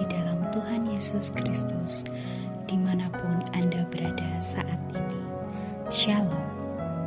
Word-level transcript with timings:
Di 0.00 0.08
dalam 0.08 0.48
Tuhan 0.48 0.88
Yesus 0.88 1.28
Kristus, 1.36 2.08
di 2.64 2.80
mana 2.80 3.12
pun 3.12 3.44
Anda 3.52 3.84
berada 3.92 4.40
saat 4.40 4.80
ini, 4.96 5.20
Shalom. 5.92 6.40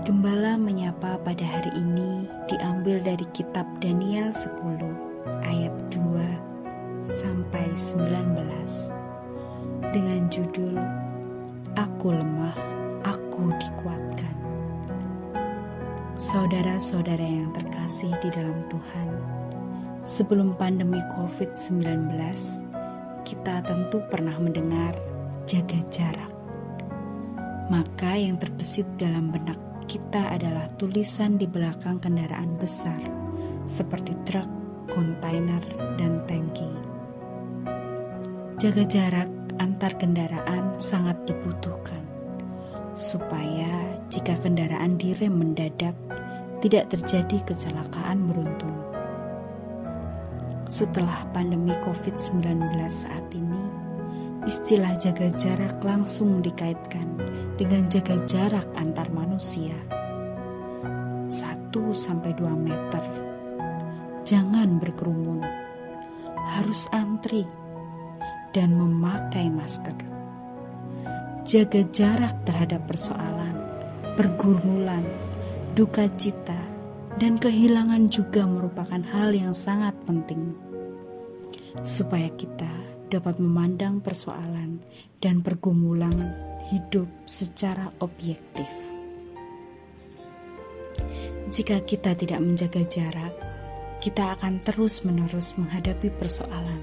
Gembala 0.05 0.61
menyapa 0.61 1.17
pada 1.25 1.41
hari 1.41 1.73
ini 1.73 2.29
diambil 2.45 3.01
dari 3.01 3.25
kitab 3.33 3.65
Daniel 3.81 4.29
10 4.29 4.77
ayat 5.41 5.73
2 5.89 7.09
sampai 7.09 7.65
19 7.73 8.13
dengan 9.89 10.21
judul 10.29 10.77
Aku 11.73 12.13
lemah, 12.13 12.53
aku 13.07 13.57
dikuatkan. 13.57 14.35
Saudara-saudara 16.21 17.25
yang 17.25 17.49
terkasih 17.57 18.13
di 18.21 18.29
dalam 18.29 18.62
Tuhan, 18.70 19.09
sebelum 20.05 20.53
pandemi 20.59 20.99
COVID-19, 21.15 22.12
kita 23.23 23.63
tentu 23.63 24.04
pernah 24.12 24.36
mendengar 24.40 24.95
jaga 25.48 25.80
jarak. 25.91 26.32
Maka 27.72 28.20
yang 28.20 28.38
terbesit 28.38 28.86
dalam 28.99 29.32
benak 29.32 29.58
kita 29.88 30.36
adalah 30.36 30.68
tulisan 30.80 31.40
di 31.40 31.48
belakang 31.48 31.99
kendaraan 31.99 32.55
besar 32.59 32.99
seperti 33.63 34.16
truk, 34.27 34.48
kontainer, 34.91 35.63
dan 35.96 36.24
tangki. 36.27 36.68
Jaga 38.60 38.84
jarak 38.88 39.30
antar 39.60 39.96
kendaraan 39.99 40.76
sangat 40.80 41.20
dibutuhkan 41.27 42.04
supaya 42.93 43.98
jika 44.08 44.37
kendaraan 44.37 45.02
direm 45.02 45.34
mendadak 45.34 45.98
tidak 46.62 46.87
terjadi 46.93 47.37
kecelakaan 47.43 48.30
beruntun. 48.30 48.93
Setelah 50.74 51.29
pandemi 51.29 51.70
COVID-19 51.85 52.49
saat 52.90 53.29
ini, 53.29 53.62
istilah 54.49 54.98
jaga 54.98 55.30
jarak 55.30 55.77
langsung 55.85 56.41
dikaitkan 56.41 57.05
dengan 57.62 57.85
jaga 57.93 58.18
jarak 58.26 58.65
antar 58.74 59.05
manusia. 59.13 59.77
1 61.30 61.70
sampai 61.93 62.34
2 62.34 62.57
meter. 62.57 63.05
Jangan 64.25 64.81
berkerumun. 64.81 65.46
Harus 66.57 66.90
antri 66.90 67.46
dan 68.58 68.74
memakai 68.74 69.53
masker. 69.53 69.94
Jaga 71.46 71.85
jarak 71.94 72.34
terhadap 72.50 72.81
persoalan, 72.90 73.62
pergumulan, 74.18 75.06
duka 75.78 76.09
cita, 76.18 76.72
dan 77.22 77.38
kehilangan 77.38 78.09
juga 78.09 78.45
merupakan 78.50 79.01
hal 79.13 79.33
yang 79.38 79.53
sangat 79.53 79.94
penting 80.09 80.53
supaya 81.85 82.29
kita 82.33 82.69
dapat 83.09 83.38
memandang 83.38 84.01
persoalan 84.01 84.81
dan 85.22 85.45
pergumulan 85.45 86.13
hidup 86.73 87.06
secara 87.29 87.94
objektif. 88.01 88.66
Jika 91.53 91.85
kita 91.85 92.17
tidak 92.17 92.41
menjaga 92.41 92.81
jarak, 92.89 93.34
kita 94.01 94.34
akan 94.34 94.57
terus-menerus 94.66 95.53
menghadapi 95.53 96.09
persoalan, 96.17 96.81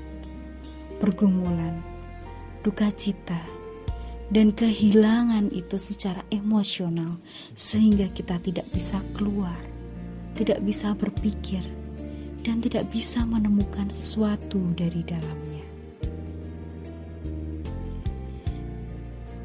pergumulan, 1.03 1.83
duka 2.63 2.87
cita, 2.95 3.43
dan 4.31 4.55
kehilangan 4.55 5.51
itu 5.51 5.75
secara 5.75 6.23
emosional, 6.31 7.19
sehingga 7.59 8.07
kita 8.15 8.39
tidak 8.39 8.65
bisa 8.71 9.03
keluar, 9.19 9.59
tidak 10.41 10.65
bisa 10.65 10.97
berpikir, 10.97 11.61
dan 12.41 12.65
tidak 12.65 12.89
bisa 12.89 13.21
menemukan 13.29 13.93
sesuatu 13.93 14.73
dari 14.73 15.05
dalamnya. 15.05 15.65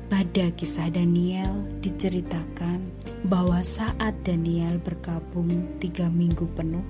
Pada 0.08 0.48
kisah 0.56 0.88
Daniel 0.88 1.68
diceritakan 1.84 2.80
bahwa 3.28 3.60
saat 3.60 4.16
Daniel 4.24 4.80
berkabung 4.80 5.52
tiga 5.84 6.08
minggu 6.08 6.48
penuh, 6.56 6.86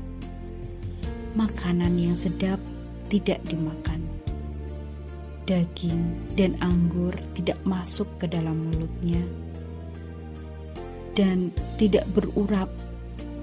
makanan 1.33 1.97
yang 1.97 2.13
sedap 2.13 2.61
tidak 3.09 3.41
dimakan. 3.49 4.05
Daging 5.49 6.29
dan 6.37 6.53
anggur 6.61 7.13
tidak 7.33 7.57
masuk 7.65 8.05
ke 8.21 8.29
dalam 8.29 8.69
mulutnya 8.69 9.21
dan 11.15 11.49
tidak 11.79 12.05
berurap 12.11 12.69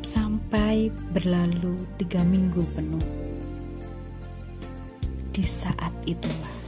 sampai 0.02 0.90
berlalu 1.14 1.86
tiga 1.96 2.20
minggu 2.26 2.62
penuh. 2.74 3.06
Di 5.32 5.46
saat 5.46 5.94
itulah 6.04 6.58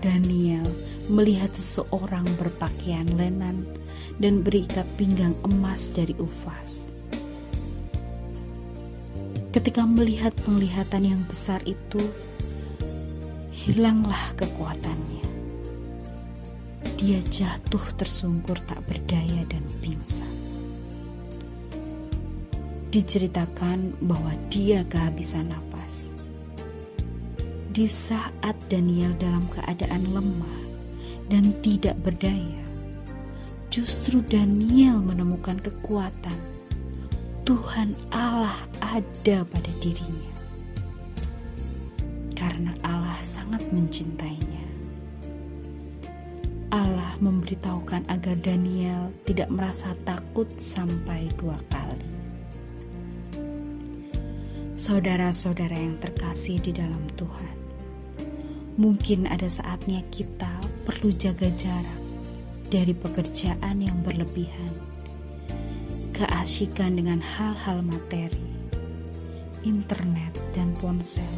Daniel 0.00 0.66
melihat 1.12 1.52
seseorang 1.52 2.24
berpakaian 2.40 3.06
lenan 3.14 3.68
dan 4.16 4.40
berikat 4.40 4.88
pinggang 4.96 5.36
emas 5.44 5.92
dari 5.92 6.16
ufas. 6.16 6.88
Ketika 9.50 9.82
melihat 9.84 10.32
penglihatan 10.46 11.04
yang 11.04 11.22
besar 11.28 11.60
itu, 11.66 12.00
hilanglah 13.52 14.32
kekuatannya. 14.40 15.26
Dia 16.96 17.20
jatuh 17.28 17.82
tersungkur 17.96 18.56
tak 18.64 18.80
berdaya 18.88 19.42
dan 19.50 19.64
pingsan. 19.84 20.39
Diceritakan 22.90 24.02
bahwa 24.02 24.34
dia 24.50 24.82
kehabisan 24.90 25.46
napas. 25.46 26.14
Di 27.70 27.86
saat 27.86 28.58
Daniel 28.66 29.14
dalam 29.14 29.46
keadaan 29.54 30.10
lemah, 30.10 30.60
dan 31.30 31.54
tidak 31.62 31.94
berdaya. 32.02 32.60
Justru 33.70 34.18
Daniel 34.26 34.98
menemukan 34.98 35.62
kekuatan. 35.62 36.34
Tuhan 37.46 37.94
Allah 38.10 38.66
ada 38.82 39.46
pada 39.46 39.70
dirinya. 39.78 40.34
Karena 42.34 42.74
Allah 42.82 43.22
sangat 43.22 43.62
mencintainya. 43.70 44.66
Allah 46.74 47.14
memberitahukan 47.22 48.10
agar 48.10 48.36
Daniel 48.42 49.14
tidak 49.26 49.50
merasa 49.50 49.94
takut 50.02 50.50
sampai 50.58 51.30
dua 51.38 51.58
kali. 51.70 51.79
Saudara-saudara 54.80 55.76
yang 55.76 56.00
terkasih 56.00 56.56
di 56.56 56.72
dalam 56.72 57.04
Tuhan, 57.12 57.52
mungkin 58.80 59.28
ada 59.28 59.44
saatnya 59.44 60.00
kita 60.08 60.48
perlu 60.88 61.12
jaga 61.20 61.52
jarak 61.52 62.00
dari 62.72 62.96
pekerjaan 62.96 63.76
yang 63.76 64.00
berlebihan, 64.00 64.72
keasikan 66.16 66.96
dengan 66.96 67.20
hal-hal 67.20 67.84
materi, 67.84 68.40
internet, 69.68 70.32
dan 70.56 70.72
ponsel, 70.80 71.28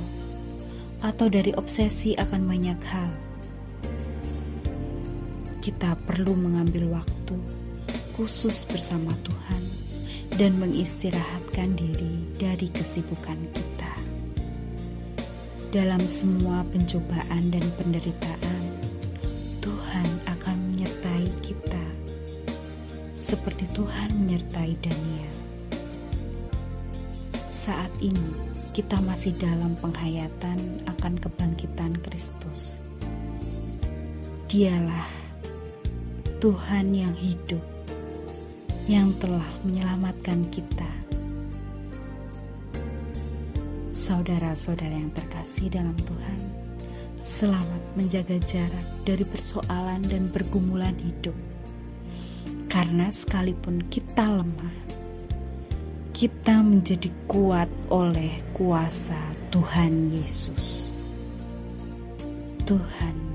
atau 1.03 1.27
dari 1.27 1.51
obsesi 1.59 2.15
akan 2.15 2.47
banyak 2.47 2.79
hal. 2.79 3.11
Kita 5.59 5.99
perlu 6.07 6.39
mengambil 6.39 6.95
waktu 6.95 7.35
khusus 8.15 8.63
bersama 8.71 9.11
Tuhan 9.27 9.82
dan 10.41 10.57
mengistirahatkan 10.61 11.75
diri 11.77 12.25
dari 12.39 12.69
kesibukan 12.71 13.39
kita. 13.53 13.93
Dalam 15.73 16.05
semua 16.05 16.65
pencobaan 16.69 17.49
dan 17.49 17.65
penderitaan, 17.81 18.53
seperti 23.33 23.65
Tuhan 23.73 24.13
menyertai 24.13 24.77
Daniel. 24.85 25.37
Saat 27.49 27.89
ini 28.05 28.35
kita 28.77 29.01
masih 29.09 29.33
dalam 29.41 29.73
penghayatan 29.81 30.61
akan 30.85 31.17
kebangkitan 31.17 31.97
Kristus. 32.05 32.85
Dialah 34.53 35.09
Tuhan 36.45 36.93
yang 36.93 37.17
hidup, 37.17 37.65
yang 38.93 39.09
telah 39.17 39.49
menyelamatkan 39.65 40.53
kita. 40.53 40.93
Saudara-saudara 43.97 44.93
yang 44.93 45.09
terkasih 45.17 45.73
dalam 45.73 45.97
Tuhan, 45.97 46.41
selamat 47.25 47.83
menjaga 47.97 48.37
jarak 48.45 48.87
dari 49.09 49.25
persoalan 49.25 50.05
dan 50.13 50.29
pergumulan 50.29 50.93
hidup 51.01 51.33
karena 52.69 53.09
sekalipun 53.09 53.81
kita 53.89 54.29
lemah, 54.29 54.77
kita 56.13 56.61
menjadi 56.61 57.09
kuat 57.25 57.73
oleh 57.89 58.45
kuasa 58.53 59.17
Tuhan 59.49 60.13
Yesus. 60.13 60.93
Tuhan 62.69 63.32